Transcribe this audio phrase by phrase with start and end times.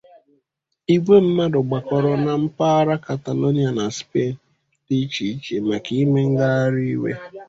[0.95, 4.31] igwe mmadụ gbakọrọ na mpaghara Katalonịa na Spen
[4.85, 7.11] dị ịche ịche maka ịme ngagharị ịwe.